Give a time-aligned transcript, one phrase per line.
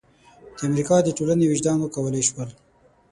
[0.57, 2.49] د امریکا د ټولنې وجدان وکولای شول.